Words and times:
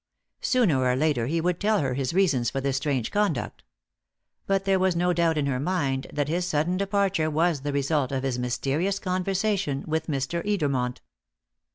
Sooner 0.41 0.83
or 0.83 0.95
later 0.95 1.27
he 1.27 1.39
would 1.39 1.59
tell 1.59 1.77
her 1.81 1.93
his 1.93 2.11
reasons 2.11 2.49
for 2.49 2.59
this 2.59 2.75
strange 2.77 3.11
conduct. 3.11 3.63
But 4.47 4.65
there 4.65 4.79
was 4.79 4.95
no 4.95 5.13
doubt 5.13 5.37
in 5.37 5.45
her 5.45 5.59
mind 5.59 6.07
that 6.11 6.27
his 6.27 6.47
sudden 6.47 6.75
departure 6.75 7.29
was 7.29 7.61
the 7.61 7.71
result 7.71 8.11
of 8.11 8.23
his 8.23 8.39
mysterious 8.39 8.97
conversation 8.97 9.83
with 9.85 10.07
Mr. 10.07 10.43
Edermont. 10.43 11.01